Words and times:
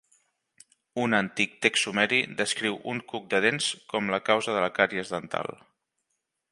Un 1.01 1.15
antic 1.17 1.51
text 1.65 1.87
sumeri 1.87 2.21
descriu 2.39 2.79
un 2.95 3.03
"cuc 3.13 3.29
de 3.35 3.43
dents" 3.47 3.69
com 3.93 4.11
la 4.17 4.23
causa 4.33 4.57
de 4.59 4.67
la 4.67 4.75
càries 4.81 5.15
dental. 5.19 5.55